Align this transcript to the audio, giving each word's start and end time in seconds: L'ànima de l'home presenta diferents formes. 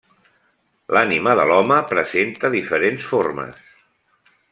L'ànima 0.95 1.35
de 1.39 1.45
l'home 1.51 1.77
presenta 1.91 2.51
diferents 2.55 3.05
formes. 3.11 3.61